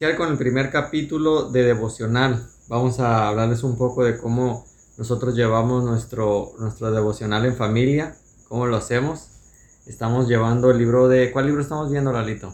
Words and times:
con 0.00 0.28
el 0.28 0.36
primer 0.36 0.70
capítulo 0.72 1.50
de 1.50 1.62
devocional. 1.62 2.44
Vamos 2.66 2.98
a 2.98 3.28
hablarles 3.28 3.62
un 3.62 3.78
poco 3.78 4.04
de 4.04 4.18
cómo 4.18 4.66
nosotros 4.98 5.36
llevamos 5.36 5.84
nuestro, 5.84 6.52
nuestro 6.58 6.90
devocional 6.90 7.46
en 7.46 7.54
familia, 7.54 8.16
cómo 8.48 8.66
lo 8.66 8.76
hacemos. 8.76 9.28
Estamos 9.86 10.28
llevando 10.28 10.72
el 10.72 10.78
libro 10.78 11.06
de... 11.06 11.30
¿Cuál 11.30 11.46
libro 11.46 11.62
estamos 11.62 11.92
viendo, 11.92 12.12
Lalito? 12.12 12.52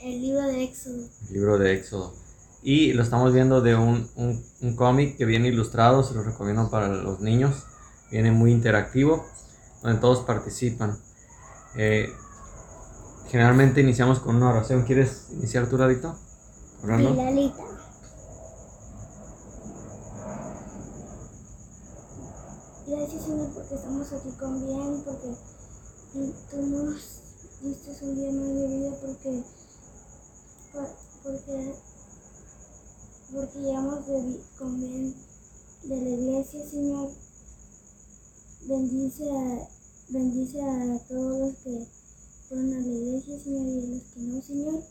El 0.00 0.20
libro 0.20 0.42
de 0.42 0.64
Éxodo. 0.64 1.08
El 1.28 1.32
libro 1.32 1.58
de 1.58 1.72
Éxodo. 1.72 2.14
Y 2.62 2.92
lo 2.92 3.02
estamos 3.02 3.32
viendo 3.32 3.62
de 3.62 3.74
un, 3.74 4.08
un, 4.14 4.44
un 4.60 4.76
cómic 4.76 5.16
que 5.16 5.24
viene 5.24 5.48
ilustrado, 5.48 6.04
se 6.04 6.14
lo 6.14 6.22
recomiendo 6.22 6.68
para 6.70 6.88
los 6.88 7.20
niños. 7.20 7.64
Viene 8.10 8.32
muy 8.32 8.52
interactivo, 8.52 9.26
donde 9.82 9.98
todos 9.98 10.20
participan. 10.20 10.98
Eh, 11.74 12.12
generalmente 13.28 13.80
iniciamos 13.80 14.18
con 14.20 14.36
una 14.36 14.50
oración. 14.50 14.82
¿Quieres 14.84 15.26
iniciar 15.32 15.68
tu 15.68 15.76
Lalito? 15.78 16.16
Orando. 16.82 17.14
Gracias 22.86 23.22
Señor 23.24 23.50
porque 23.54 23.74
estamos 23.74 24.12
aquí 24.12 24.30
con 24.38 24.66
bien, 24.66 25.02
porque 25.04 25.34
tú 26.50 26.56
nos 26.66 27.02
diste 27.62 28.04
un 28.04 28.14
día 28.16 28.32
más 28.32 28.48
de 28.48 28.66
vida, 28.68 28.90
porque, 29.00 29.42
por- 30.72 30.96
porque, 31.22 31.74
porque 33.34 33.58
llegamos 33.60 34.06
de, 34.06 34.40
con 34.58 34.80
bien 34.80 35.14
de 35.84 35.96
la 36.00 36.08
iglesia, 36.08 36.60
Señor. 36.70 37.10
Bendice 38.66 39.30
a, 39.30 39.68
bendice 40.08 40.62
a 40.62 40.98
todos 41.08 41.38
los 41.40 41.54
que 41.58 41.86
fueron 42.48 42.72
a 42.72 42.80
la 42.80 42.86
iglesia, 42.86 43.38
Señor, 43.38 43.66
y 43.66 44.02
Señor. 44.42 44.82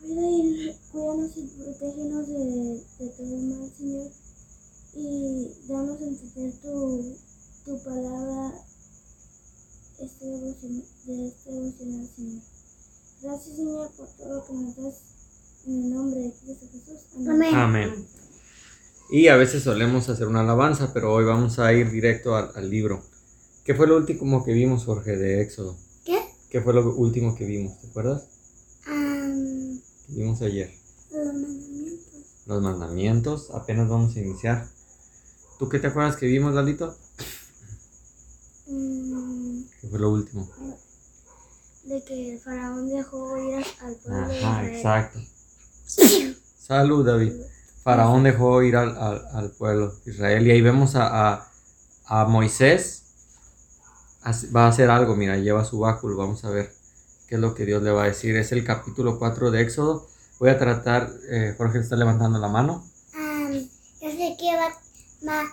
Cuida 0.00 0.22
y, 0.22 0.76
cuídanos 0.92 1.36
y 1.36 1.46
protégenos 1.46 2.28
de, 2.28 2.84
de 2.98 3.10
todo 3.10 3.34
el 3.34 3.42
mal, 3.46 3.72
Señor. 3.76 4.10
Y 4.94 5.66
danos 5.68 6.00
a 6.00 6.04
entender 6.04 6.52
tu, 6.60 7.16
tu 7.64 7.84
palabra 7.84 8.54
este 10.00 10.26
de 10.26 10.50
este 10.50 11.50
devocional, 11.50 12.08
Señor. 12.14 12.42
Gracias, 13.20 13.56
Señor, 13.56 13.90
por 13.96 14.08
todo 14.16 14.34
lo 14.34 14.46
que 14.46 14.52
nos 14.52 14.76
das 14.76 14.94
en 15.66 15.84
el 15.84 15.94
nombre 15.94 16.20
de 16.20 16.32
Cristo 16.32 16.66
Jesús. 16.72 17.28
Amén. 17.28 17.54
Amén. 17.54 18.06
Y 19.10 19.28
a 19.28 19.36
veces 19.36 19.62
solemos 19.62 20.08
hacer 20.08 20.28
una 20.28 20.40
alabanza, 20.40 20.92
pero 20.92 21.12
hoy 21.12 21.24
vamos 21.24 21.58
a 21.58 21.72
ir 21.72 21.90
directo 21.90 22.36
al, 22.36 22.52
al 22.54 22.70
libro. 22.70 23.02
¿Qué 23.64 23.74
fue 23.74 23.86
lo 23.86 23.96
último 23.96 24.44
que 24.44 24.52
vimos, 24.52 24.84
Jorge, 24.84 25.16
de 25.16 25.42
Éxodo? 25.42 25.76
¿Qué? 26.48 26.58
¿Qué 26.58 26.60
fue 26.62 26.72
lo 26.74 26.94
último 26.94 27.34
que 27.34 27.44
vimos? 27.44 27.78
¿Te 27.80 27.86
acuerdas? 27.88 28.24
Vimos 30.08 30.40
ayer. 30.42 30.72
los 31.12 31.26
mandamientos. 31.26 32.46
Los 32.46 32.62
mandamientos. 32.62 33.50
Apenas 33.52 33.88
vamos 33.88 34.16
a 34.16 34.20
iniciar. 34.20 34.66
¿Tú 35.58 35.68
qué 35.68 35.78
te 35.78 35.88
acuerdas 35.88 36.16
que 36.16 36.26
vimos, 36.26 36.54
Lalito? 36.54 36.96
Mm, 38.66 39.62
¿Qué 39.80 39.88
fue 39.88 39.98
lo 39.98 40.10
último? 40.12 40.48
de 41.84 42.04
que 42.04 42.34
el 42.34 42.40
faraón 42.40 42.86
dejó 42.90 43.38
ir 43.38 43.64
al- 43.80 43.94
pueblo 43.96 44.28
de 44.28 44.38
Ajá, 44.44 44.62
Israel. 44.62 44.76
exacto. 44.76 45.18
Salud, 46.58 47.06
David. 47.06 47.32
Faraón 47.82 48.24
dejó 48.24 48.62
ir 48.62 48.76
al, 48.76 48.90
al- 48.98 49.26
al 49.32 49.50
pueblo 49.52 49.94
de 50.04 50.10
Israel 50.12 50.46
y 50.46 50.50
ahí 50.50 50.60
vemos 50.60 50.96
a, 50.96 51.30
a- 51.38 51.50
a 52.04 52.24
Moisés. 52.26 53.07
Va 54.24 54.64
a 54.64 54.68
hacer 54.68 54.90
algo, 54.90 55.16
mira, 55.16 55.36
lleva 55.36 55.64
su 55.64 55.78
báculo, 55.78 56.16
vamos 56.16 56.44
a 56.44 56.50
ver 56.50 56.72
qué 57.28 57.36
es 57.36 57.40
lo 57.40 57.54
que 57.54 57.64
Dios 57.64 57.82
le 57.82 57.90
va 57.90 58.04
a 58.04 58.06
decir. 58.08 58.36
Es 58.36 58.52
el 58.52 58.64
capítulo 58.64 59.18
4 59.18 59.50
de 59.50 59.62
Éxodo. 59.62 60.06
Voy 60.38 60.50
a 60.50 60.58
tratar, 60.58 61.10
eh, 61.30 61.54
Jorge 61.56 61.78
está 61.78 61.96
levantando 61.96 62.38
la 62.38 62.48
mano. 62.48 62.84
Am, 63.14 63.52
yo 63.52 64.10
sé 64.10 64.36
que 64.38 64.56
va, 64.56 64.68
va, 65.26 65.44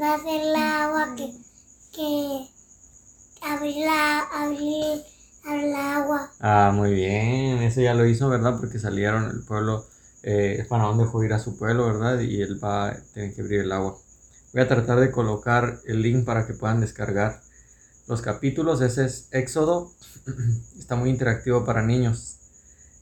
va 0.00 0.14
a 0.14 0.18
ser 0.22 0.44
la 0.46 0.84
agua 0.84 1.14
que, 1.16 1.32
que 1.94 2.48
abrir 3.42 3.84
la, 3.84 4.20
abrir, 4.20 5.02
abrir 5.44 5.72
la 5.72 5.96
agua. 5.96 6.30
Ah, 6.40 6.72
muy 6.74 6.94
bien, 6.94 7.62
eso 7.62 7.80
ya 7.80 7.94
lo 7.94 8.06
hizo, 8.06 8.28
¿verdad? 8.28 8.58
Porque 8.58 8.78
salieron 8.78 9.24
el 9.30 9.42
pueblo, 9.44 9.86
eh, 10.22 10.56
el 10.60 10.66
faraón 10.66 10.98
dejó 10.98 11.22
ir 11.24 11.32
a 11.32 11.38
su 11.38 11.56
pueblo, 11.56 11.86
¿verdad? 11.86 12.20
Y 12.20 12.42
él 12.42 12.62
va 12.62 12.88
a 12.88 12.96
tener 13.12 13.34
que 13.34 13.42
abrir 13.42 13.60
el 13.60 13.72
agua. 13.72 13.96
Voy 14.52 14.62
a 14.62 14.68
tratar 14.68 15.00
de 15.00 15.10
colocar 15.10 15.80
el 15.84 16.02
link 16.02 16.24
para 16.24 16.46
que 16.46 16.54
puedan 16.54 16.80
descargar 16.80 17.42
los 18.06 18.22
capítulos. 18.22 18.80
Ese 18.80 19.04
es 19.04 19.28
Éxodo, 19.30 19.92
está 20.78 20.96
muy 20.96 21.10
interactivo 21.10 21.64
para 21.64 21.82
niños. 21.82 22.36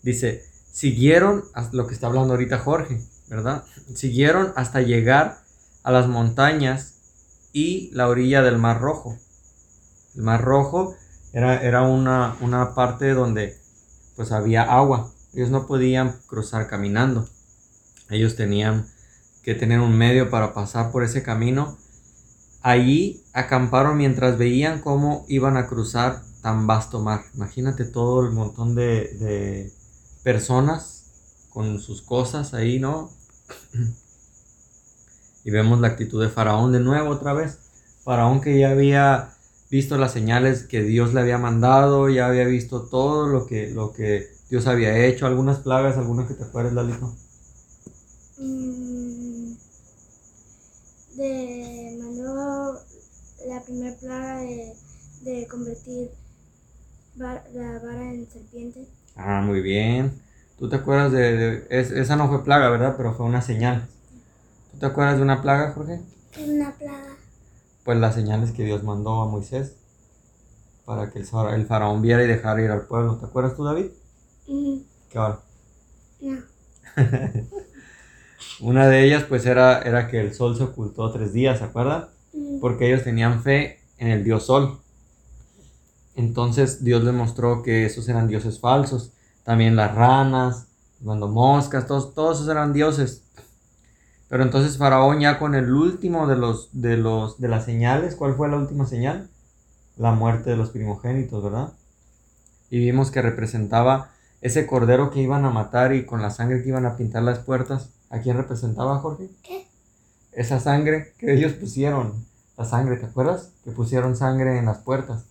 Dice, 0.03 0.45
siguieron, 0.71 1.45
lo 1.73 1.87
que 1.87 1.95
está 1.95 2.07
hablando 2.07 2.35
ahorita 2.35 2.59
Jorge, 2.59 3.01
¿verdad? 3.29 3.65
Siguieron 3.95 4.53
hasta 4.57 4.81
llegar 4.81 5.43
a 5.83 5.93
las 5.93 6.09
montañas 6.09 6.95
y 7.53 7.91
la 7.93 8.09
orilla 8.09 8.43
del 8.43 8.59
Mar 8.59 8.81
Rojo. 8.81 9.19
El 10.15 10.23
Mar 10.23 10.43
Rojo 10.43 10.97
era, 11.33 11.63
era 11.63 11.83
una, 11.83 12.37
una 12.41 12.75
parte 12.75 13.15
donde 13.15 13.59
pues 14.17 14.33
había 14.33 14.63
agua. 14.63 15.13
Ellos 15.35 15.51
no 15.51 15.67
podían 15.67 16.19
cruzar 16.27 16.67
caminando. 16.69 17.29
Ellos 18.11 18.37
tenían 18.37 18.87
que 19.43 19.55
tener 19.55 19.81
un 19.81 19.97
medio 19.97 20.31
para 20.31 20.53
pasar 20.53 20.91
por 20.91 21.03
ese 21.03 21.23
camino. 21.23 21.77
Allí 22.63 23.23
acamparon 23.33 23.97
mientras 23.97 24.39
veían 24.39 24.81
cómo 24.81 25.25
iban 25.29 25.57
a 25.57 25.67
cruzar 25.67 26.23
tan 26.43 26.67
vasto 26.67 27.01
mar. 27.01 27.23
Imagínate 27.35 27.85
todo 27.85 28.25
el 28.25 28.33
montón 28.33 28.75
de, 28.75 29.09
de 29.19 29.73
personas 30.23 31.05
con 31.51 31.81
sus 31.81 32.03
cosas 32.03 32.55
ahí, 32.55 32.79
¿no? 32.79 33.11
Y 35.45 35.51
vemos 35.51 35.81
la 35.81 35.89
actitud 35.89 36.23
de 36.23 36.29
Faraón 36.29 36.73
de 36.73 36.81
nuevo 36.81 37.11
otra 37.11 37.33
vez. 37.33 37.59
Faraón 38.05 38.41
que 38.41 38.59
ya 38.59 38.71
había 38.71 39.35
visto 39.71 39.97
las 39.97 40.13
señales 40.13 40.65
que 40.65 40.83
Dios 40.83 41.15
le 41.15 41.21
había 41.21 41.39
mandado, 41.39 42.09
ya 42.11 42.27
había 42.27 42.45
visto 42.45 42.83
todo 42.83 43.27
lo 43.27 43.47
que, 43.47 43.71
lo 43.71 43.93
que 43.93 44.29
Dios 44.51 44.67
había 44.67 45.07
hecho, 45.07 45.27
algunas 45.27 45.61
plagas, 45.61 45.97
algunas 45.97 46.29
que 46.29 46.35
te 46.35 46.45
acuerdas, 46.45 46.75
Lalito. 46.75 47.15
Mm, 48.39 49.55
de 51.17 51.82
la 53.49 53.63
primera 53.63 53.97
plaga 53.97 54.39
de, 54.41 54.73
de 55.23 55.47
convertir 55.49 56.11
va- 57.21 57.43
la 57.55 57.79
vara 57.81 58.13
en 58.13 58.29
serpiente. 58.31 58.87
Ah, 59.17 59.41
muy 59.43 59.61
bien. 59.61 60.21
¿Tú 60.59 60.69
te 60.69 60.77
acuerdas 60.77 61.13
de, 61.13 61.37
de- 61.37 61.67
es- 61.71 61.91
esa 61.91 62.17
no 62.17 62.29
fue 62.29 62.45
plaga, 62.45 62.69
¿verdad? 62.71 62.95
Pero 62.97 63.15
fue 63.15 63.27
una 63.27 63.43
señal. 63.43 63.89
¿Tú 64.73 64.79
te 64.79 64.87
acuerdas 64.87 65.17
de 65.17 65.23
una 65.23 65.43
plaga, 65.43 65.73
Jorge? 65.73 66.01
Es 66.37 66.49
una 66.49 66.73
plaga. 66.77 67.17
Pues 67.85 67.99
las 67.99 68.15
señales 68.15 68.53
que 68.53 68.65
Dios 68.65 68.83
mandó 68.83 69.21
a 69.23 69.29
Moisés 69.29 69.77
para 70.85 71.11
que 71.11 71.19
el, 71.21 71.27
fara- 71.27 71.55
el 71.57 71.67
faraón 71.67 72.03
viera 72.03 72.23
y 72.23 72.27
dejara 72.29 72.63
ir 72.63 72.71
al 72.71 72.87
pueblo. 72.87 73.17
¿Te 73.19 73.27
acuerdas 73.27 73.57
tú, 73.57 73.65
David? 73.65 73.87
Mm, 74.49 74.79
¿Qué 75.11 75.19
hora? 75.19 75.41
No. 76.21 76.43
Una 78.61 78.89
de 78.89 79.05
ellas 79.05 79.25
pues 79.25 79.45
era, 79.47 79.81
era 79.83 80.09
que 80.09 80.21
el 80.21 80.33
sol 80.35 80.57
se 80.57 80.63
ocultó 80.65 81.11
tres 81.13 81.33
días, 81.33 81.59
¿se 81.59 81.65
acuerdan? 81.65 82.09
Porque 82.61 82.87
ellos 82.87 83.05
tenían 83.05 83.43
fe 83.43 83.81
en 83.99 84.09
el 84.09 84.25
dios 84.25 84.47
Sol. 84.47 84.81
Entonces 86.15 86.85
Dios 86.85 87.03
les 87.05 87.15
mostró 87.15 87.63
que 87.63 87.87
esos 87.87 88.09
eran 88.09 88.29
dioses 88.29 88.61
falsos. 88.61 89.13
También 89.45 89.77
las 89.77 89.95
ranas, 89.95 90.69
cuando 91.03 91.29
moscas, 91.29 91.87
todos, 91.87 92.15
todos 92.15 92.39
esos 92.39 92.49
eran 92.49 92.73
dioses. 92.73 93.25
Pero 94.29 94.43
entonces 94.43 94.79
Faraón 94.79 95.21
ya 95.21 95.39
con 95.39 95.55
el 95.55 95.73
último 95.73 96.27
de 96.27 96.37
los 96.37 96.69
de 96.73 96.97
los 96.97 97.41
de 97.41 97.49
las 97.49 97.65
señales, 97.65 98.17
¿cuál 98.17 98.35
fue 98.35 98.49
la 98.49 98.57
última 98.57 98.87
señal? 98.87 99.29
La 99.97 100.13
muerte 100.13 100.51
de 100.51 100.57
los 100.57 100.71
primogénitos, 100.71 101.43
¿verdad? 101.43 101.73
Y 102.71 102.79
vimos 102.79 103.11
que 103.11 103.21
representaba 103.21 104.11
ese 104.41 104.67
cordero 104.67 105.11
que 105.11 105.21
iban 105.21 105.45
a 105.45 105.51
matar 105.51 105.95
y 105.95 106.07
con 106.07 106.23
la 106.23 106.31
sangre 106.31 106.63
que 106.63 106.71
iban 106.71 106.87
a 106.87 106.97
pintar 106.97 107.23
las 107.23 107.41
puertas. 107.41 107.91
¿A 108.09 108.21
quién 108.21 108.37
representaba, 108.37 108.99
Jorge? 108.99 109.31
¿Qué? 109.43 109.67
esa 110.33 110.61
sangre 110.61 111.13
que 111.19 111.35
ellos 111.35 111.53
pusieron, 111.53 112.25
la 112.57 112.65
sangre, 112.65 112.97
¿te 112.97 113.07
acuerdas? 113.07 113.53
Que 113.65 113.71
pusieron 113.71 114.17
sangre 114.17 114.59
en 114.59 114.67
las 114.67 114.79
puertas. 114.79 115.25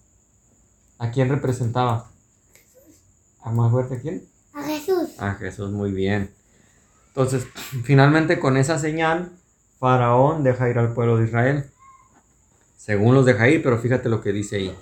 ¿A 0.98 1.12
quién 1.12 1.30
representaba? 1.30 2.10
¿A 3.42 3.52
más 3.52 3.72
fuerte 3.72 3.96
a 3.96 4.00
quién? 4.00 4.28
A 4.54 4.64
Jesús. 4.64 5.10
A 5.20 5.34
Jesús, 5.36 5.72
muy 5.72 5.92
bien. 5.92 6.34
Entonces, 7.08 7.46
finalmente 7.84 8.40
con 8.40 8.58
esa 8.58 8.80
señal, 8.80 9.32
Faraón 9.80 10.44
deja 10.44 10.70
ir 10.70 10.78
al 10.78 10.94
pueblo 10.94 11.18
de 11.18 11.26
Israel. 11.26 11.72
Según 12.78 13.16
los 13.16 13.26
deja 13.26 13.50
ir, 13.50 13.62
pero 13.64 13.80
fíjate 13.80 14.10
lo 14.10 14.22
que 14.22 14.32
dice 14.32 14.58
ahí. 14.58 14.76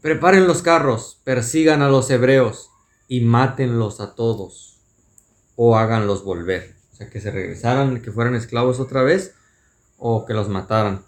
Preparen 0.00 0.46
los 0.46 0.62
carros, 0.62 1.20
persigan 1.22 1.82
a 1.82 1.88
los 1.88 2.10
hebreos 2.10 2.70
y 3.08 3.20
mátenlos 3.20 4.00
a 4.00 4.14
todos 4.14 4.80
o 5.56 5.76
háganlos 5.76 6.24
volver. 6.24 6.74
O 6.92 6.96
sea, 6.96 7.08
que 7.08 7.20
se 7.20 7.30
regresaran, 7.30 8.02
que 8.02 8.10
fueran 8.10 8.34
esclavos 8.34 8.80
otra 8.80 9.02
vez 9.02 9.34
o 9.98 10.24
que 10.26 10.34
los 10.34 10.48
mataran. 10.48 11.04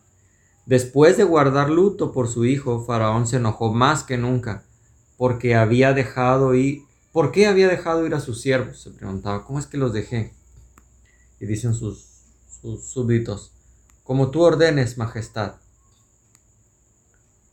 Después 0.67 1.17
de 1.17 1.25
guardar 1.25 1.71
luto 1.71 2.13
por 2.13 2.29
su 2.29 2.45
hijo, 2.45 2.85
Faraón 2.85 3.27
se 3.27 3.37
enojó 3.37 3.73
más 3.73 4.03
que 4.03 4.17
nunca 4.19 4.65
porque 5.17 5.55
había 5.55 5.93
dejado 5.93 6.55
ir 6.55 6.83
¿Por 7.15 7.31
qué 7.31 7.47
había 7.47 7.69
dejado 7.69 8.05
ir 8.05 8.15
a 8.17 8.19
sus 8.19 8.41
siervos? 8.41 8.83
Se 8.83 8.91
preguntaba, 8.91 9.45
¿cómo 9.45 9.61
es 9.61 9.67
que 9.67 9.77
los 9.77 9.93
dejé? 9.93 10.33
Y 11.39 11.47
dicen 11.47 11.73
sus, 11.73 12.09
súbditos, 12.61 13.53
como 14.03 14.33
tú 14.33 14.43
ordenes, 14.43 14.99
majestad. 14.99 15.55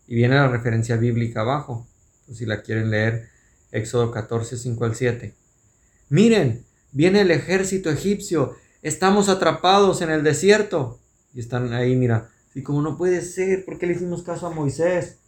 Y 0.08 0.16
viene 0.16 0.34
la 0.34 0.48
referencia 0.48 0.96
bíblica 0.96 1.42
abajo, 1.42 1.86
si 2.34 2.48
la 2.48 2.64
quieren 2.64 2.90
leer, 2.90 3.30
Éxodo 3.72 4.10
14, 4.10 4.58
5 4.58 4.84
al 4.84 4.96
7. 4.96 5.36
Miren, 6.10 6.66
viene 6.92 7.22
el 7.22 7.30
ejército 7.30 7.92
egipcio, 7.92 8.56
estamos 8.82 9.30
atrapados 9.30 10.02
en 10.02 10.10
el 10.10 10.24
desierto. 10.24 11.00
Y 11.36 11.40
están 11.40 11.72
ahí, 11.74 11.96
mira, 11.96 12.32
y 12.54 12.64
como 12.64 12.82
no 12.82 12.98
puede 12.98 13.22
ser, 13.22 13.66
¿por 13.66 13.78
qué 13.78 13.88
le 13.88 13.94
hicimos 13.94 14.24
caso 14.24 14.48
a 14.48 14.52
Moisés? 14.52 15.20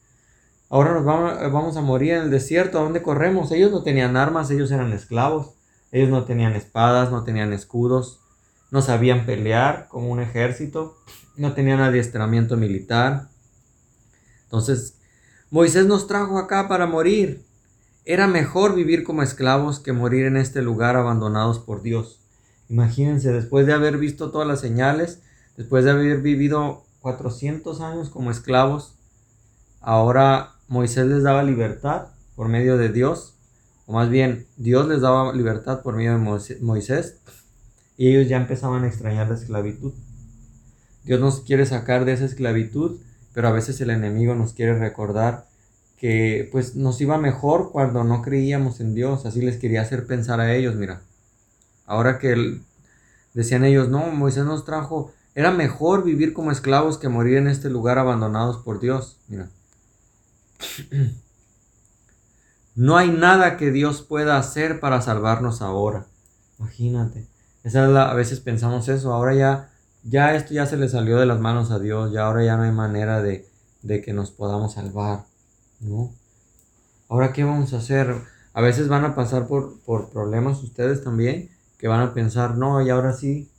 Ahora 0.69 0.93
nos 0.93 1.05
vamos, 1.05 1.33
vamos 1.51 1.77
a 1.77 1.81
morir 1.81 2.13
en 2.13 2.23
el 2.23 2.31
desierto, 2.31 2.79
¿a 2.79 2.83
dónde 2.83 3.01
corremos? 3.01 3.51
Ellos 3.51 3.71
no 3.71 3.83
tenían 3.83 4.17
armas, 4.17 4.49
ellos 4.51 4.71
eran 4.71 4.91
esclavos, 4.91 5.53
ellos 5.91 6.09
no 6.09 6.25
tenían 6.25 6.53
espadas, 6.53 7.11
no 7.11 7.23
tenían 7.23 7.53
escudos, 7.53 8.19
no 8.71 8.81
sabían 8.81 9.25
pelear 9.25 9.87
como 9.87 10.09
un 10.09 10.19
ejército, 10.19 10.97
no 11.37 11.53
tenían 11.53 11.79
adiestramiento 11.79 12.57
militar. 12.57 13.29
Entonces, 14.45 14.97
Moisés 15.51 15.85
nos 15.85 16.07
trajo 16.07 16.39
acá 16.39 16.67
para 16.67 16.87
morir. 16.87 17.45
Era 18.05 18.27
mejor 18.27 18.75
vivir 18.75 19.03
como 19.03 19.21
esclavos 19.21 19.79
que 19.79 19.93
morir 19.93 20.25
en 20.25 20.35
este 20.35 20.61
lugar 20.61 20.95
abandonados 20.95 21.59
por 21.59 21.83
Dios. 21.83 22.19
Imagínense, 22.67 23.31
después 23.31 23.67
de 23.67 23.73
haber 23.73 23.97
visto 23.97 24.31
todas 24.31 24.47
las 24.47 24.59
señales, 24.59 25.21
después 25.55 25.85
de 25.85 25.91
haber 25.91 26.21
vivido 26.21 26.83
400 27.03 27.81
años 27.81 28.09
como 28.09 28.31
esclavos, 28.31 28.95
ahora 29.81 30.53
Moisés 30.69 31.05
les 31.05 31.21
daba 31.21 31.43
libertad 31.43 32.07
por 32.37 32.47
medio 32.47 32.77
de 32.77 32.87
Dios, 32.87 33.35
o 33.85 33.93
más 33.93 34.09
bien 34.09 34.47
Dios 34.55 34.87
les 34.87 35.01
daba 35.01 35.33
libertad 35.33 35.81
por 35.81 35.97
medio 35.97 36.17
de 36.17 36.57
Moisés, 36.61 37.17
y 37.97 38.07
ellos 38.07 38.29
ya 38.29 38.37
empezaban 38.37 38.85
a 38.85 38.87
extrañar 38.87 39.27
la 39.27 39.35
esclavitud. 39.35 39.91
Dios 41.03 41.19
nos 41.19 41.41
quiere 41.41 41.65
sacar 41.65 42.05
de 42.05 42.13
esa 42.13 42.23
esclavitud, 42.23 43.01
pero 43.33 43.49
a 43.49 43.51
veces 43.51 43.81
el 43.81 43.89
enemigo 43.89 44.33
nos 44.33 44.53
quiere 44.53 44.79
recordar 44.79 45.45
que 45.97 46.47
pues 46.53 46.77
nos 46.77 47.01
iba 47.01 47.17
mejor 47.17 47.73
cuando 47.73 48.05
no 48.05 48.21
creíamos 48.21 48.79
en 48.79 48.95
Dios, 48.95 49.25
así 49.25 49.41
les 49.41 49.57
quería 49.57 49.81
hacer 49.81 50.07
pensar 50.07 50.39
a 50.39 50.55
ellos, 50.55 50.75
mira. 50.75 51.01
Ahora 51.85 52.17
que 52.17 52.61
decían 53.33 53.65
ellos, 53.65 53.89
no, 53.89 54.07
Moisés 54.11 54.45
nos 54.45 54.63
trajo, 54.63 55.11
era 55.35 55.51
mejor 55.51 56.03
vivir 56.03 56.33
como 56.33 56.51
esclavos 56.51 56.97
que 56.97 57.09
morir 57.09 57.37
en 57.37 57.47
este 57.47 57.69
lugar 57.69 57.97
abandonados 57.97 58.57
por 58.57 58.79
Dios, 58.79 59.19
mira. 59.27 59.49
No 62.75 62.97
hay 62.97 63.11
nada 63.11 63.55
que 63.55 63.69
Dios 63.69 64.01
pueda 64.01 64.35
hacer 64.35 64.79
para 64.79 64.99
salvarnos 64.99 65.61
ahora. 65.61 66.07
Imagínate. 66.57 67.27
Esa 67.63 67.85
a 68.09 68.13
veces 68.15 68.39
pensamos 68.39 68.89
eso, 68.89 69.13
ahora 69.13 69.35
ya, 69.35 69.69
ya 70.03 70.33
esto 70.33 70.55
ya 70.55 70.65
se 70.65 70.75
le 70.75 70.89
salió 70.89 71.19
de 71.19 71.27
las 71.27 71.39
manos 71.39 71.69
a 71.69 71.77
Dios, 71.77 72.11
ya 72.11 72.25
ahora 72.25 72.43
ya 72.43 72.57
no 72.57 72.63
hay 72.63 72.71
manera 72.71 73.21
de, 73.21 73.47
de 73.83 74.01
que 74.01 74.11
nos 74.11 74.31
podamos 74.31 74.73
salvar, 74.73 75.25
¿no? 75.81 76.11
Ahora, 77.07 77.31
¿qué 77.31 77.43
vamos 77.43 77.73
a 77.73 77.77
hacer? 77.77 78.15
A 78.53 78.61
veces 78.61 78.87
van 78.87 79.05
a 79.05 79.13
pasar 79.13 79.47
por, 79.47 79.79
por 79.81 80.09
problemas 80.09 80.63
ustedes 80.63 81.03
también, 81.03 81.51
que 81.77 81.87
van 81.87 82.01
a 82.01 82.13
pensar, 82.13 82.57
no, 82.57 82.81
y 82.81 82.89
ahora 82.89 83.13
sí, 83.13 83.49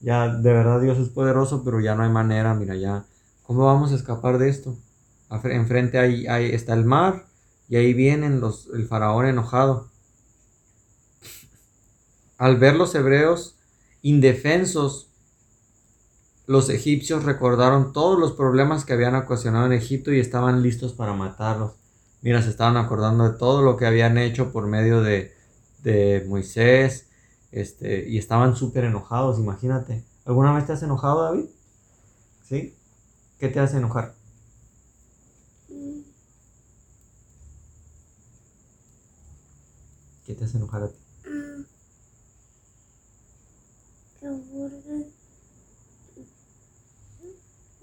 ya 0.00 0.28
de 0.28 0.52
verdad 0.52 0.80
Dios 0.80 0.98
es 0.98 1.08
poderoso, 1.08 1.62
pero 1.64 1.80
ya 1.80 1.94
no 1.94 2.02
hay 2.02 2.10
manera, 2.10 2.54
mira, 2.54 2.76
ya, 2.76 3.04
¿cómo 3.42 3.66
vamos 3.66 3.92
a 3.92 3.96
escapar 3.96 4.38
de 4.38 4.48
esto? 4.48 4.76
Enfrente 5.30 5.98
ahí, 5.98 6.26
ahí 6.26 6.50
está 6.52 6.74
el 6.74 6.84
mar 6.84 7.26
y 7.68 7.76
ahí 7.76 7.92
vienen 7.92 8.40
los, 8.40 8.68
el 8.72 8.86
faraón 8.86 9.26
enojado. 9.26 9.88
Al 12.38 12.56
ver 12.56 12.76
los 12.76 12.94
hebreos 12.94 13.56
indefensos, 14.02 15.10
los 16.46 16.70
egipcios 16.70 17.24
recordaron 17.24 17.92
todos 17.92 18.18
los 18.18 18.32
problemas 18.32 18.84
que 18.84 18.94
habían 18.94 19.16
ocasionado 19.16 19.66
en 19.66 19.72
Egipto 19.72 20.12
y 20.12 20.20
estaban 20.20 20.62
listos 20.62 20.92
para 20.94 21.12
matarlos. 21.12 21.72
Mira, 22.22 22.42
se 22.42 22.50
estaban 22.50 22.76
acordando 22.76 23.30
de 23.30 23.38
todo 23.38 23.62
lo 23.62 23.76
que 23.76 23.86
habían 23.86 24.16
hecho 24.16 24.50
por 24.50 24.66
medio 24.66 25.02
de, 25.02 25.34
de 25.82 26.24
Moisés, 26.26 27.07
este, 27.52 28.08
y 28.08 28.18
estaban 28.18 28.56
súper 28.56 28.84
enojados, 28.84 29.38
imagínate. 29.38 30.04
¿Alguna 30.24 30.52
vez 30.54 30.66
te 30.66 30.72
has 30.72 30.82
enojado, 30.82 31.22
David? 31.22 31.46
¿Sí? 32.44 32.74
¿Qué 33.38 33.48
te 33.48 33.60
hace 33.60 33.76
enojar? 33.78 34.14
¿Qué 40.26 40.34
te 40.34 40.44
hace 40.44 40.56
enojar 40.58 40.82
a 40.82 40.88
ti? 40.88 40.98
Mm. 41.28 41.64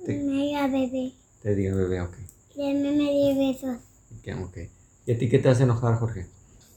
Te- 0.06 0.18
Me 0.24 0.34
diga 0.44 0.68
bebé. 0.68 1.14
Te 1.42 1.56
diga 1.56 1.76
bebé, 1.76 2.02
ok. 2.02 2.16
Y 2.56 2.74
me 2.74 2.92
dio 2.92 3.36
besos. 3.38 3.78
Ok, 4.20 4.28
ok. 4.50 4.58
¿Y 5.06 5.12
a 5.14 5.18
ti 5.18 5.30
qué 5.30 5.40
te 5.40 5.50
hace 5.50 5.64
enojar, 5.64 5.96
Jorge? 5.98 6.28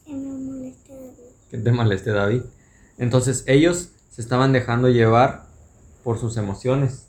Que 0.06 0.12
me 0.14 0.38
molesta 0.38 0.94
David. 0.94 1.14
Que 1.50 1.58
te 1.58 1.72
moleste 1.72 2.10
David. 2.10 2.42
Entonces 2.98 3.44
ellos 3.46 3.90
se 4.10 4.20
estaban 4.20 4.52
dejando 4.52 4.88
llevar 4.88 5.46
por 6.04 6.18
sus 6.18 6.36
emociones. 6.36 7.06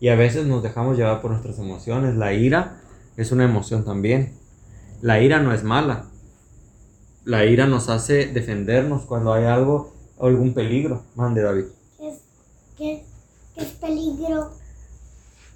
Y 0.00 0.08
a 0.08 0.16
veces 0.16 0.46
nos 0.46 0.62
dejamos 0.62 0.96
llevar 0.96 1.20
por 1.20 1.30
nuestras 1.30 1.58
emociones. 1.58 2.14
La 2.16 2.32
ira 2.32 2.80
es 3.16 3.32
una 3.32 3.44
emoción 3.44 3.84
también. 3.84 4.34
La 5.02 5.20
ira 5.20 5.40
no 5.40 5.52
es 5.52 5.62
mala. 5.64 6.06
La 7.24 7.44
ira 7.44 7.66
nos 7.66 7.88
hace 7.90 8.26
defendernos 8.26 9.04
cuando 9.04 9.32
hay 9.32 9.44
algo, 9.44 9.94
algún 10.18 10.54
peligro. 10.54 11.04
Mande, 11.16 11.42
David. 11.42 11.64
¿Qué 11.98 12.08
es, 12.08 12.18
qué, 12.76 13.04
qué 13.54 13.60
es 13.62 13.70
peligro? 13.72 14.50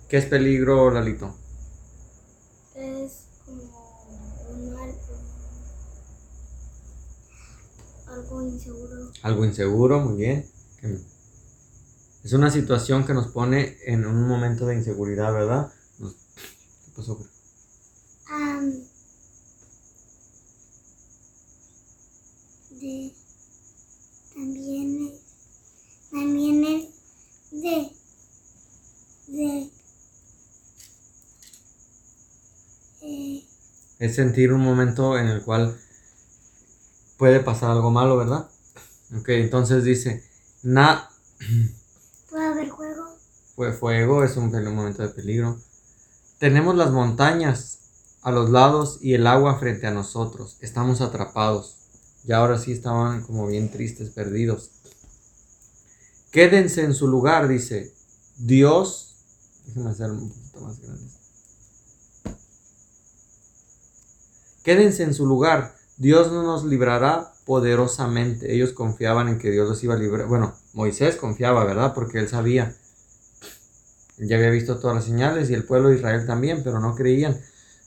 ¿Qué 0.08 0.18
es 0.18 0.26
peligro, 0.26 0.90
Lalito? 0.90 1.34
Es 2.76 3.24
como 3.46 3.62
un 4.50 4.74
mal, 4.74 4.90
un- 8.08 8.12
algo 8.12 8.42
inseguro. 8.42 9.03
Algo 9.24 9.44
inseguro, 9.44 9.98
muy 9.98 10.18
bien. 10.18 10.46
Es 12.24 12.32
una 12.32 12.50
situación 12.50 13.06
que 13.06 13.14
nos 13.14 13.28
pone 13.28 13.76
en 13.86 14.04
un 14.04 14.26
momento 14.26 14.66
de 14.66 14.74
inseguridad, 14.74 15.32
¿verdad? 15.32 15.72
Nos- 16.00 16.14
¿Qué 16.14 16.90
pasó? 16.96 17.18
Am, 18.30 18.84
de 22.80 23.14
también 24.34 25.06
es 25.06 25.20
también 26.10 26.64
es 26.64 26.88
de 27.52 27.90
de 29.28 29.70
eh, 33.02 33.44
Es 33.98 34.14
sentir 34.14 34.52
un 34.52 34.60
momento 34.60 35.18
en 35.18 35.26
el 35.26 35.42
cual 35.42 35.76
puede 37.16 37.40
pasar 37.40 37.70
algo 37.72 37.90
malo, 37.90 38.16
¿verdad? 38.16 38.48
Ok, 39.18 39.28
entonces 39.30 39.84
dice, 39.84 40.24
na 40.62 41.08
puede 42.30 42.46
haber 42.46 42.68
juego 42.68 43.14
fue 43.54 43.72
fuego, 43.72 44.24
es 44.24 44.36
un 44.36 44.50
momento 44.50 45.02
de 45.02 45.10
peligro. 45.10 45.60
Tenemos 46.38 46.74
las 46.74 46.90
montañas 46.90 47.78
a 48.22 48.32
los 48.32 48.50
lados 48.50 48.98
y 49.00 49.14
el 49.14 49.26
agua 49.26 49.58
frente 49.58 49.86
a 49.86 49.92
nosotros. 49.92 50.56
Estamos 50.60 51.00
atrapados. 51.00 51.76
Y 52.26 52.32
ahora 52.32 52.58
sí 52.58 52.72
estaban 52.72 53.22
como 53.22 53.46
bien 53.46 53.70
tristes, 53.70 54.10
perdidos. 54.10 54.70
Quédense 56.32 56.82
en 56.82 56.94
su 56.94 57.06
lugar, 57.06 57.46
dice. 57.46 57.94
Dios. 58.38 59.14
Déjenme 59.66 59.90
hacer 59.90 60.10
un 60.10 60.28
poquito 60.28 60.60
más 60.60 60.80
grande. 60.80 61.10
Quédense 64.64 65.04
en 65.04 65.14
su 65.14 65.26
lugar. 65.26 65.76
Dios 65.96 66.32
no 66.32 66.42
nos 66.42 66.64
librará 66.64 67.33
poderosamente. 67.44 68.54
Ellos 68.54 68.72
confiaban 68.72 69.28
en 69.28 69.38
que 69.38 69.50
Dios 69.50 69.68
los 69.68 69.82
iba 69.84 69.94
a 69.94 69.98
librar. 69.98 70.26
Bueno, 70.28 70.54
Moisés 70.72 71.16
confiaba, 71.16 71.64
¿verdad? 71.64 71.94
Porque 71.94 72.18
él 72.18 72.28
sabía. 72.28 72.76
Él 74.18 74.28
ya 74.28 74.36
había 74.36 74.50
visto 74.50 74.78
todas 74.78 74.96
las 74.96 75.04
señales 75.04 75.50
y 75.50 75.54
el 75.54 75.64
pueblo 75.64 75.88
de 75.88 75.96
Israel 75.96 76.26
también, 76.26 76.62
pero 76.64 76.80
no 76.80 76.94
creían. 76.94 77.40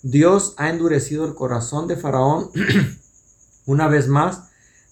Dios 0.04 0.54
ha 0.58 0.70
endurecido 0.70 1.26
el 1.26 1.34
corazón 1.36 1.88
de 1.88 1.98
Faraón 1.98 2.50
una 3.66 3.88
vez 3.88 4.08
más. 4.08 4.44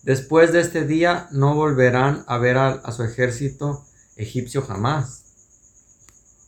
Después 0.04 0.52
de 0.54 0.62
este 0.62 0.86
día 0.86 1.28
no 1.32 1.56
volverán 1.56 2.24
a 2.28 2.38
ver 2.38 2.58
a, 2.58 2.70
a 2.70 2.92
su 2.92 3.04
ejército 3.04 3.84
egipcio 4.18 4.62
jamás. 4.62 5.24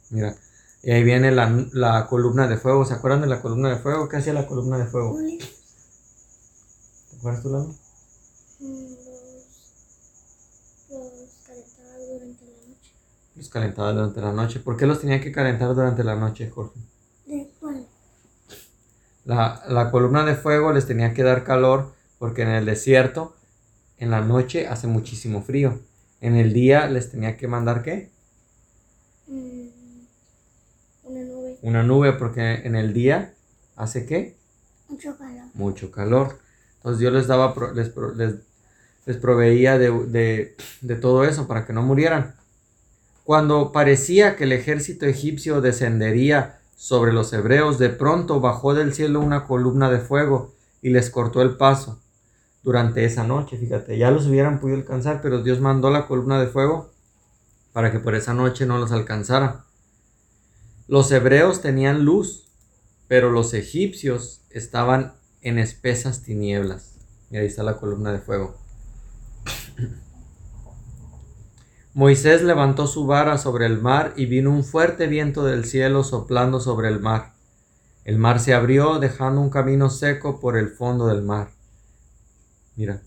Mira, 0.10 0.36
y 0.84 0.92
ahí 0.92 1.02
viene 1.04 1.32
la, 1.32 1.50
la 1.72 2.08
columna 2.08 2.46
de 2.48 2.58
fuego. 2.58 2.84
¿Se 2.86 2.94
acuerdan 2.94 3.22
de 3.22 3.28
la 3.28 3.42
columna 3.42 3.70
de 3.70 3.78
fuego? 3.78 4.10
¿Qué 4.10 4.18
hacía 4.18 4.34
la 4.34 4.46
columna 4.48 4.78
de 4.78 4.86
fuego? 4.88 5.18
¿Te 7.10 7.18
acuerdas 7.18 7.44
tú, 7.44 7.50
Lalo? 7.50 7.76
Mm, 8.60 8.94
Los, 9.06 9.48
los 10.90 11.38
calentaba 11.46 11.98
durante 11.98 12.46
la 12.46 12.68
noche. 12.68 12.92
Los 13.38 13.50
calentaba 13.50 13.94
durante 13.94 14.20
la 14.22 14.34
noche. 14.34 14.60
¿Por 14.60 14.78
qué 14.78 14.86
los 14.86 15.00
tenía 15.00 15.22
que 15.22 15.32
calentar 15.32 15.74
durante 15.76 16.04
la 16.04 16.16
noche, 16.16 16.50
Jorge? 16.50 16.80
de 17.26 17.50
cuál 17.60 17.86
La, 19.26 19.62
la 19.68 19.92
columna 19.92 20.24
de 20.26 20.36
fuego 20.36 20.72
les 20.74 20.88
tenía 20.88 21.14
que 21.14 21.24
dar 21.24 21.44
calor 21.44 21.94
porque 22.20 22.42
en 22.42 22.50
el 22.50 22.66
desierto, 22.66 23.36
en 23.98 24.10
la 24.12 24.22
noche 24.22 24.68
hace 24.68 24.88
muchísimo 24.88 25.42
frío. 25.42 25.80
En 26.22 26.36
el 26.36 26.52
día 26.54 26.88
les 26.88 27.12
tenía 27.12 27.38
que 27.38 27.48
mandar 27.48 27.84
qué? 27.84 28.10
Mm, 29.28 29.68
una 31.04 31.24
nube. 31.24 31.58
Una 31.62 31.84
nube, 31.84 32.14
porque 32.14 32.56
en 32.64 32.76
el 32.76 32.94
día 32.94 33.34
hace 33.76 34.06
qué? 34.06 34.36
Mucho 34.90 35.16
calor. 35.18 35.44
Mucho 35.54 35.92
calor. 35.92 36.40
Entonces 36.78 37.00
Dios 37.00 37.14
les 37.14 37.28
daba, 37.28 37.54
pro- 37.54 37.74
les, 37.74 37.92
les, 38.16 38.36
les 39.06 39.18
proveía 39.18 39.78
de, 39.78 39.92
de- 40.08 40.56
de 40.82 40.96
todo 40.96 41.24
eso 41.24 41.48
para 41.48 41.66
que 41.66 41.74
no 41.74 41.84
murieran. 41.84 42.36
Cuando 43.28 43.74
parecía 43.74 44.38
que 44.38 44.46
el 44.46 44.54
ejército 44.54 45.06
egipcio 45.06 45.60
descendería 45.60 46.62
sobre 46.78 47.12
los 47.12 47.34
hebreos, 47.34 47.78
de 47.78 47.90
pronto 47.90 48.40
bajó 48.40 48.74
del 48.74 48.94
cielo 48.94 49.20
una 49.20 49.44
columna 49.44 49.90
de 49.90 50.00
fuego 50.00 50.56
y 50.82 50.92
les 50.92 51.10
cortó 51.10 51.42
el 51.42 51.58
paso 51.58 52.00
durante 52.64 53.04
esa 53.04 53.26
noche. 53.26 53.58
Fíjate, 53.58 53.98
ya 53.98 54.12
los 54.12 54.28
hubieran 54.28 54.62
podido 54.62 54.78
alcanzar, 54.78 55.20
pero 55.22 55.44
Dios 55.44 55.60
mandó 55.60 55.90
la 55.90 56.08
columna 56.08 56.40
de 56.40 56.48
fuego 56.48 56.90
para 57.74 57.92
que 57.92 58.00
por 58.00 58.16
esa 58.16 58.34
noche 58.34 58.66
no 58.66 58.78
los 58.78 58.94
alcanzara. 58.94 59.66
Los 60.88 61.12
hebreos 61.12 61.62
tenían 61.62 62.06
luz, 62.06 62.48
pero 63.10 63.30
los 63.30 63.54
egipcios 63.54 64.40
estaban 64.52 65.16
en 65.42 65.60
espesas 65.60 66.24
tinieblas. 66.24 66.94
Y 67.30 67.36
ahí 67.36 67.48
está 67.48 67.64
la 67.64 67.76
columna 67.76 68.14
de 68.14 68.20
fuego. 68.20 68.56
Moisés 71.98 72.44
levantó 72.44 72.86
su 72.86 73.08
vara 73.08 73.40
sobre 73.40 73.66
el 73.66 73.82
mar 73.82 74.14
y 74.16 74.28
vino 74.28 74.52
un 74.52 74.64
fuerte 74.64 75.08
viento 75.08 75.44
del 75.44 75.66
cielo 75.66 76.04
soplando 76.04 76.60
sobre 76.60 76.90
el 76.90 77.00
mar. 77.00 77.34
El 78.06 78.20
mar 78.20 78.40
se 78.40 78.54
abrió 78.54 79.00
dejando 79.00 79.42
un 79.42 79.50
camino 79.50 79.90
seco 79.90 80.40
por 80.40 80.58
el 80.58 80.70
fondo 80.70 81.08
del 81.08 81.24
mar. 81.24 81.50
Mira. 82.76 83.02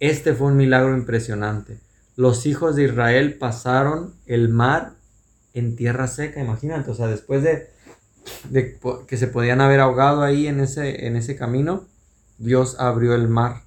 Este 0.00 0.34
fue 0.34 0.48
un 0.48 0.56
milagro 0.56 0.96
impresionante. 0.96 1.78
Los 2.16 2.46
hijos 2.46 2.74
de 2.74 2.86
Israel 2.86 3.38
pasaron 3.38 4.16
el 4.26 4.48
mar 4.48 4.94
en 5.54 5.76
tierra 5.76 6.08
seca, 6.08 6.40
imagínate, 6.40 6.90
o 6.90 6.94
sea, 6.96 7.06
después 7.06 7.44
de, 7.44 7.70
que 9.06 9.16
se 9.16 9.28
podían 9.28 9.60
haber 9.60 9.78
ahogado 9.78 10.24
ahí 10.24 10.48
en 10.48 10.58
ese, 10.58 11.06
en 11.06 11.14
ese 11.14 11.36
camino, 11.36 11.86
Dios 12.38 12.74
abrió 12.80 13.14
el 13.14 13.28
mar. 13.28 13.62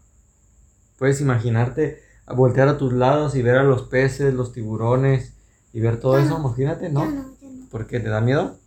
Puedes 0.97 1.21
imaginarte 1.21 2.08
voltear 2.35 2.67
a 2.67 2.77
tus 2.77 2.93
lados 2.93 3.35
y 3.35 3.41
ver 3.41 3.57
a 3.57 3.63
los 3.63 3.83
peces, 3.83 4.33
los 4.33 4.51
tiburones 4.53 5.33
y 5.73 5.79
ver 5.81 5.99
todo 5.99 6.17
Ya 6.17 6.25
eso, 6.25 6.37
no, 6.39 6.47
imagínate, 6.47 6.85
Ya 6.85 6.89
¿no? 6.91 7.05
ya 7.05 7.11
no. 7.11 7.69
¿Por 7.69 7.87
qué? 7.87 7.99
¿Te 7.99 8.09
da 8.09 8.21
miedo? 8.21 8.57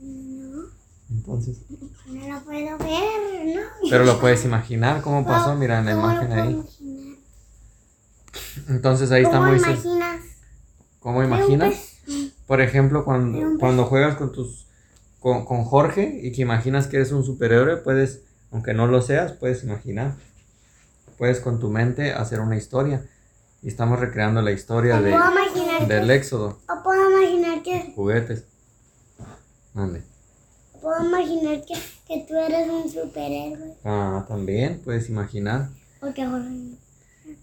No, 0.00 0.64
Entonces, 1.10 1.58
no 2.06 2.28
lo 2.34 2.40
puedo 2.44 2.78
ver, 2.78 3.56
¿no? 3.56 3.60
pero 3.90 4.04
lo 4.04 4.18
puedes 4.20 4.44
imaginar 4.44 5.02
cómo 5.02 5.24
pasó, 5.26 5.54
mira 5.54 5.78
en 5.78 5.86
la 5.86 5.94
¿Cómo 5.94 6.06
lo 6.06 6.12
imagen 6.12 6.28
puedo 6.28 6.42
ahí. 6.42 6.52
imaginar? 6.52 7.16
Entonces 8.68 9.10
ahí 9.12 9.22
está 9.22 9.38
¿Cómo 9.38 9.50
Moisés. 9.50 9.84
imaginas? 9.84 10.20
¿Cómo 11.00 11.22
imaginas? 11.22 11.74
Por 12.46 12.60
ejemplo, 12.60 13.04
cuando, 13.04 13.38
cuando 13.58 13.84
juegas 13.86 14.16
con 14.16 14.32
tus 14.32 14.66
con, 15.20 15.44
con 15.44 15.64
Jorge 15.64 16.20
y 16.22 16.32
que 16.32 16.42
imaginas 16.42 16.86
que 16.88 16.96
eres 16.96 17.12
un 17.12 17.24
superhéroe, 17.24 17.76
puedes, 17.78 18.22
aunque 18.50 18.74
no 18.74 18.86
lo 18.88 19.00
seas, 19.02 19.32
puedes 19.32 19.62
imaginar. 19.64 20.16
Puedes 21.22 21.38
con 21.38 21.60
tu 21.60 21.70
mente 21.70 22.12
hacer 22.12 22.40
una 22.40 22.56
historia. 22.56 23.06
Y 23.62 23.68
estamos 23.68 24.00
recreando 24.00 24.42
la 24.42 24.50
historia 24.50 25.00
de, 25.00 25.16
del 25.86 26.08
que, 26.08 26.14
éxodo. 26.16 26.58
o 26.68 26.82
puedo 26.82 27.10
imaginar 27.12 27.62
que, 27.62 27.92
Juguetes. 27.94 28.44
Mande. 29.72 30.02
puedo 30.80 31.06
imaginar 31.06 31.64
que, 31.64 31.74
que 32.08 32.26
tú 32.28 32.36
eres 32.36 32.68
un 32.68 32.90
superhéroe. 32.90 33.72
Ah, 33.84 34.24
también 34.26 34.80
puedes 34.84 35.08
imaginar. 35.08 35.68
O 36.00 36.12
que 36.12 36.26
Jorge. 36.26 36.48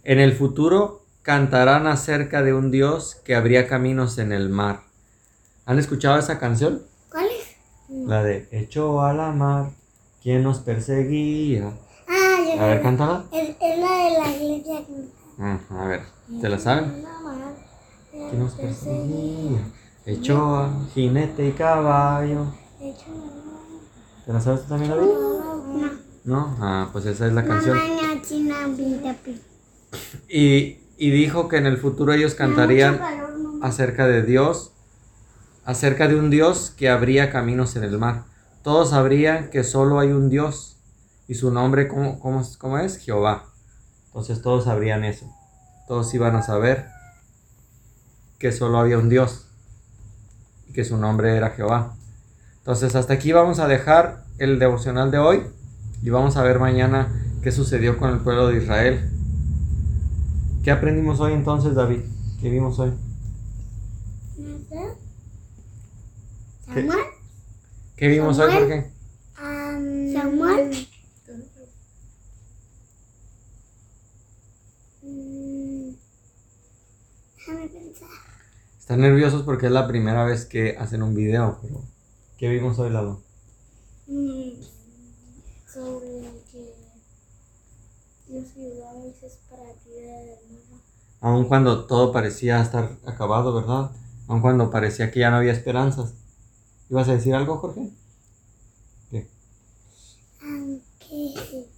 En 0.03 0.19
el 0.19 0.33
futuro 0.33 1.05
cantarán 1.21 1.87
acerca 1.87 2.43
de 2.43 2.53
un 2.53 2.71
Dios 2.71 3.15
que 3.23 3.33
abría 3.33 3.69
caminos 3.69 4.17
en 4.17 4.33
el 4.33 4.49
mar. 4.49 4.81
¿Han 5.65 5.79
escuchado 5.79 6.19
esa 6.19 6.37
canción? 6.37 6.83
¿Cuál 7.09 7.27
es? 7.27 7.55
La 7.87 8.23
de 8.23 8.45
Echó 8.51 9.01
a 9.03 9.13
la 9.13 9.31
mar, 9.31 9.71
quien 10.21 10.43
nos 10.43 10.59
perseguía. 10.59 11.71
A 12.57 12.65
ver, 12.65 12.81
cántala. 12.81 13.23
Es, 13.31 13.49
es 13.59 13.79
la 13.79 13.91
de 13.91 14.11
la 14.17 14.31
iglesia. 14.31 14.81
Ah, 15.39 15.59
a 15.69 15.85
ver, 15.85 16.01
¿te 16.41 16.49
la 16.49 16.59
saben? 16.59 17.03
¿Quién 18.11 18.39
nos 18.39 18.53
perseguía? 18.53 19.59
Echó 20.05 20.57
a 20.57 20.69
jinete 20.93 21.47
y 21.47 21.51
caballo. 21.51 22.45
¿Te 24.25 24.33
la 24.33 24.41
sabes 24.41 24.63
tú 24.63 24.69
también, 24.69 24.91
David? 24.91 25.07
no. 25.07 25.99
No. 26.25 26.55
Ah, 26.59 26.89
pues 26.91 27.05
esa 27.05 27.27
es 27.27 27.33
la 27.33 27.45
canción. 27.45 27.77
Y, 30.27 30.77
y 30.97 31.09
dijo 31.11 31.47
que 31.47 31.57
en 31.57 31.65
el 31.65 31.77
futuro 31.77 32.13
ellos 32.13 32.35
cantarían 32.35 32.99
acerca 33.61 34.05
de 34.07 34.23
Dios, 34.23 34.73
acerca 35.65 36.07
de 36.07 36.15
un 36.15 36.29
Dios 36.29 36.71
que 36.71 36.89
abría 36.89 37.31
caminos 37.31 37.75
en 37.75 37.83
el 37.83 37.97
mar. 37.97 38.25
Todos 38.63 38.91
sabrían 38.91 39.49
que 39.49 39.63
solo 39.63 39.99
hay 39.99 40.09
un 40.09 40.29
Dios 40.29 40.78
y 41.29 41.35
su 41.35 41.51
nombre, 41.51 41.87
¿cómo, 41.87 42.19
cómo, 42.19 42.41
es- 42.41 42.57
cómo 42.57 42.79
es? 42.79 42.97
Jehová. 42.97 43.45
Entonces 44.07 44.41
todos 44.41 44.65
sabrían 44.65 45.03
eso. 45.05 45.31
Todos 45.87 46.11
iban 46.15 46.35
a 46.35 46.41
saber 46.41 46.87
que 48.39 48.51
solo 48.51 48.79
había 48.79 48.97
un 48.97 49.09
Dios 49.09 49.45
y 50.67 50.73
que 50.73 50.83
su 50.83 50.97
nombre 50.97 51.37
era 51.37 51.51
Jehová. 51.51 51.95
Entonces 52.57 52.95
hasta 52.95 53.13
aquí 53.13 53.31
vamos 53.31 53.59
a 53.59 53.67
dejar 53.67 54.25
el 54.39 54.57
devocional 54.57 55.11
de 55.11 55.19
hoy 55.19 55.43
y 56.01 56.09
vamos 56.09 56.35
a 56.35 56.41
ver 56.43 56.59
mañana 56.59 57.09
qué 57.43 57.51
sucedió 57.51 57.99
con 57.99 58.09
el 58.09 58.19
pueblo 58.21 58.47
de 58.47 58.57
Israel. 58.57 59.11
¿Qué 60.63 60.71
aprendimos 60.71 61.19
hoy 61.19 61.33
entonces, 61.33 61.75
David? 61.75 62.01
¿Qué 62.41 62.49
vimos 62.49 62.79
hoy? 62.79 62.91
¿Qué? 66.73 66.83
¿Qué 67.95 68.07
vimos 68.07 68.39
hoy. 68.39 68.51
Jorge? 68.51 68.91
Samuel. 70.13 70.87
Mm, 75.03 75.95
Déjame 77.49 77.67
pensar. 77.67 78.09
Están 78.79 79.01
nerviosos 79.01 79.41
porque 79.41 79.65
es 79.65 79.71
la 79.71 79.87
primera 79.87 80.23
vez 80.23 80.45
que 80.45 80.77
hacen 80.77 81.01
un 81.01 81.15
video, 81.15 81.57
pero 81.61 81.81
¿qué 82.37 82.47
vimos 82.47 82.77
hoy, 82.77 82.91
Lalo? 82.91 83.23
Mm, 84.05 84.51
sobre 85.67 86.29
que 86.51 86.75
Dios 88.27 88.45
ayudó 88.55 88.89
a 88.89 88.93
Moisés 88.93 89.39
para 89.49 89.73
tirar 89.83 90.25
del 90.25 90.59
mar. 90.69 90.81
Aun 91.21 91.45
cuando 91.45 91.87
todo 91.87 92.11
parecía 92.11 92.61
estar 92.61 92.97
acabado, 93.07 93.55
¿verdad? 93.55 93.91
Aun 94.27 94.41
cuando 94.41 94.69
parecía 94.69 95.09
que 95.09 95.21
ya 95.21 95.31
no 95.31 95.37
había 95.37 95.53
esperanzas. 95.53 96.13
¿Ibas 96.91 97.09
a 97.09 97.13
decir 97.13 97.33
algo, 97.33 97.57
Jorge? 97.57 97.89
¿Qué? 99.09 99.27
Aunque. 100.43 101.68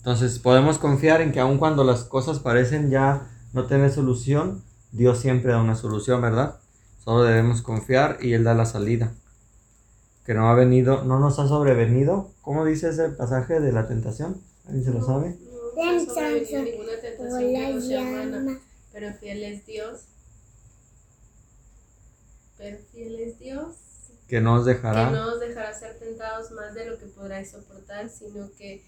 Entonces 0.00 0.38
podemos 0.38 0.78
confiar 0.78 1.20
en 1.20 1.30
que 1.30 1.40
aun 1.40 1.58
cuando 1.58 1.84
las 1.84 2.04
cosas 2.04 2.38
parecen 2.38 2.90
ya 2.90 3.28
no 3.52 3.66
tener 3.66 3.92
solución, 3.92 4.64
Dios 4.92 5.18
siempre 5.18 5.52
da 5.52 5.60
una 5.60 5.76
solución, 5.76 6.22
¿verdad? 6.22 6.58
Solo 7.04 7.22
debemos 7.22 7.60
confiar 7.62 8.18
y 8.20 8.32
Él 8.32 8.44
da 8.44 8.54
la 8.54 8.64
salida. 8.64 9.12
Que 10.24 10.32
no 10.34 10.48
ha 10.48 10.54
venido, 10.54 11.04
no 11.04 11.18
nos 11.18 11.38
ha 11.38 11.46
sobrevenido. 11.48 12.30
¿Cómo 12.40 12.64
dice 12.64 12.88
ese 12.90 13.10
pasaje 13.10 13.60
de 13.60 13.72
la 13.72 13.86
tentación? 13.88 14.40
¿Alguien 14.66 14.84
se 14.84 14.90
lo 14.92 15.04
sabe? 15.04 15.36
No 15.76 16.00
sobrevenido 16.04 16.62
ninguna 16.62 16.92
tentación 17.00 17.38
que 17.38 17.72
no 17.74 17.80
sea 17.80 18.00
humana, 18.02 18.58
pero 18.92 19.12
fiel 19.14 19.42
es 19.44 19.66
Dios. 19.66 20.00
Pero 22.58 22.78
fiel 22.92 23.20
es 23.20 23.38
Dios, 23.38 23.76
Que 24.28 24.40
no 24.40 24.54
os 24.54 24.64
que 24.64 24.74
dejará. 24.74 25.10
no 25.10 25.34
os 25.34 25.40
dejará 25.40 25.72
ser 25.72 25.98
tentados 25.98 26.50
más 26.52 26.74
de 26.74 26.86
lo 26.86 26.98
que 26.98 27.06
podráis 27.06 27.50
soportar, 27.50 28.08
sino 28.08 28.50
que, 28.56 28.84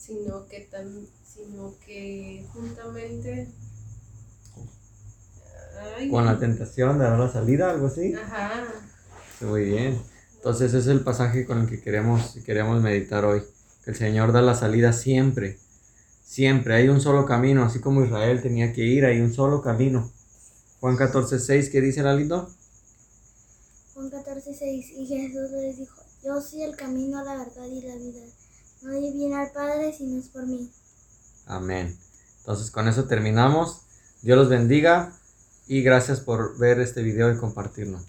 sino 0.00 0.46
que, 0.48 0.68
tam- 0.70 1.06
sino 1.22 1.74
que 1.86 2.44
juntamente... 2.52 3.48
Ay, 5.96 6.10
Con 6.10 6.26
la 6.26 6.38
tentación 6.38 6.98
dará 6.98 7.16
la 7.16 7.30
salida, 7.32 7.70
algo 7.70 7.86
así. 7.86 8.14
Ajá. 8.14 8.64
Sí, 9.38 9.44
Muy 9.44 9.64
bien. 9.64 10.00
Entonces 10.36 10.68
ese 10.68 10.78
es 10.78 10.86
el 10.88 11.02
pasaje 11.04 11.44
con 11.46 11.60
el 11.60 11.68
que 11.68 11.80
queremos, 11.80 12.36
queremos 12.44 12.82
meditar 12.82 13.24
hoy. 13.24 13.42
Que 13.84 13.90
el 13.92 13.96
Señor 13.96 14.32
da 14.32 14.42
la 14.42 14.54
salida 14.54 14.92
siempre. 14.92 15.58
Siempre. 16.24 16.74
Hay 16.74 16.88
un 16.88 17.00
solo 17.00 17.26
camino. 17.26 17.64
Así 17.64 17.80
como 17.80 18.04
Israel 18.04 18.42
tenía 18.42 18.72
que 18.72 18.82
ir, 18.84 19.04
hay 19.04 19.20
un 19.20 19.32
solo 19.34 19.62
camino. 19.62 20.10
Juan 20.80 20.96
14, 20.96 21.38
6, 21.40 21.70
¿qué 21.70 21.80
dice 21.80 22.02
Lalito? 22.02 22.50
Juan 23.94 24.10
14, 24.10 24.54
6. 24.54 24.90
Y 24.90 25.06
Jesús 25.06 25.50
les 25.52 25.76
dijo: 25.76 26.02
Yo 26.22 26.40
soy 26.40 26.62
el 26.62 26.76
camino, 26.76 27.22
la 27.24 27.36
verdad 27.36 27.66
y 27.66 27.82
la 27.82 27.96
vida. 27.96 28.20
Nadie 28.82 29.12
viene 29.12 29.36
al 29.36 29.52
Padre 29.52 29.92
si 29.92 30.06
no 30.06 30.18
es 30.20 30.28
por 30.28 30.46
mí. 30.46 30.70
Amén. 31.46 31.98
Entonces 32.38 32.70
con 32.70 32.88
eso 32.88 33.04
terminamos. 33.04 33.82
Dios 34.22 34.38
los 34.38 34.48
bendiga 34.48 35.12
y 35.66 35.82
gracias 35.82 36.20
por 36.20 36.58
ver 36.58 36.80
este 36.80 37.02
video 37.02 37.32
y 37.32 37.38
compartirlo. 37.38 38.00